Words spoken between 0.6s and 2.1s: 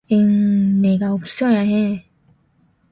내가 없어야 해.